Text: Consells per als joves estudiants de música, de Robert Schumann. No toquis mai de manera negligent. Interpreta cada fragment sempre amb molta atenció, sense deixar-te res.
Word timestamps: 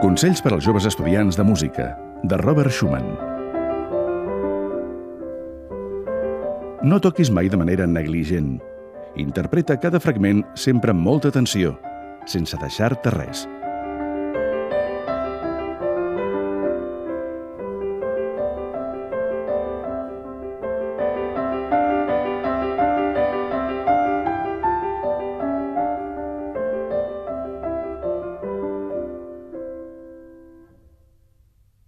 Consells 0.00 0.40
per 0.40 0.54
als 0.56 0.64
joves 0.64 0.86
estudiants 0.88 1.36
de 1.36 1.44
música, 1.44 1.90
de 2.24 2.36
Robert 2.40 2.72
Schumann. 2.72 3.04
No 6.80 6.96
toquis 7.04 7.28
mai 7.28 7.52
de 7.52 7.60
manera 7.60 7.84
negligent. 7.86 8.54
Interpreta 9.20 9.76
cada 9.76 10.00
fragment 10.00 10.40
sempre 10.56 10.96
amb 10.96 11.04
molta 11.04 11.28
atenció, 11.28 11.76
sense 12.24 12.56
deixar-te 12.64 13.12
res. 13.12 13.44